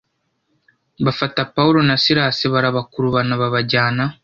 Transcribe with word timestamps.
bafata 1.05 1.41
pawulo 1.55 1.79
na 1.89 1.95
silasi 2.03 2.45
barabakurubana 2.53 3.33
babajyana 3.41 4.03